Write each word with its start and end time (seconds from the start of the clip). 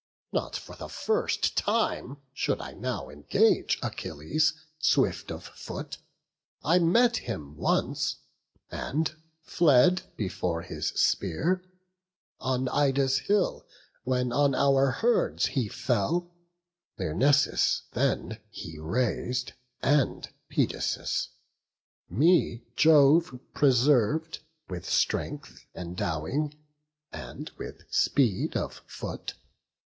Not 0.33 0.55
for 0.55 0.75
the 0.77 0.87
first 0.87 1.57
time 1.57 2.17
should 2.33 2.59
I 2.61 2.71
now 2.71 3.09
engage 3.09 3.77
Achilles 3.83 4.53
swift 4.79 5.29
of 5.29 5.43
foot: 5.43 5.97
I 6.63 6.79
met 6.79 7.17
him 7.17 7.55
once, 7.57 8.15
And 8.71 9.13
fled 9.43 10.01
before 10.15 10.61
his 10.61 10.87
spear, 10.87 11.61
on 12.39 12.69
Ida's 12.69 13.19
hill, 13.19 13.67
When 14.03 14.31
on 14.31 14.55
our 14.55 14.89
herds 14.89 15.47
he 15.47 15.67
fell; 15.67 16.31
Lyrnessus 16.97 17.83
then 17.91 18.39
He 18.49 18.79
raz'd, 18.79 19.51
and 19.83 20.29
Pedasus; 20.49 21.27
me 22.09 22.63
Jove 22.77 23.37
preserv'd, 23.53 24.39
With 24.67 24.85
strength, 24.89 25.65
endowing, 25.75 26.55
and 27.11 27.51
with 27.57 27.83
speed 27.91 28.55
of 28.57 28.81
foot. 28.87 29.33